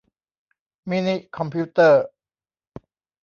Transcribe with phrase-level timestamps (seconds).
[0.89, 2.05] มินิคอมพิวเตอร์